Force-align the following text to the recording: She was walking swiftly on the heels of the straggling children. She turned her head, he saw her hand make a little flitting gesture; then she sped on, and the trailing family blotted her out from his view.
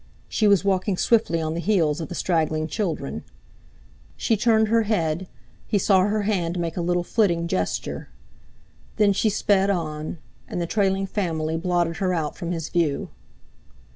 She 0.27 0.47
was 0.47 0.65
walking 0.65 0.97
swiftly 0.97 1.39
on 1.39 1.53
the 1.53 1.59
heels 1.59 2.01
of 2.01 2.09
the 2.09 2.15
straggling 2.15 2.65
children. 2.65 3.23
She 4.17 4.35
turned 4.35 4.69
her 4.69 4.81
head, 4.81 5.27
he 5.67 5.77
saw 5.77 6.07
her 6.07 6.23
hand 6.23 6.57
make 6.57 6.75
a 6.75 6.81
little 6.81 7.03
flitting 7.03 7.47
gesture; 7.47 8.09
then 8.95 9.13
she 9.13 9.29
sped 9.29 9.69
on, 9.69 10.17
and 10.47 10.59
the 10.59 10.65
trailing 10.65 11.05
family 11.05 11.55
blotted 11.55 11.97
her 11.97 12.15
out 12.15 12.35
from 12.35 12.51
his 12.51 12.69
view. 12.69 13.09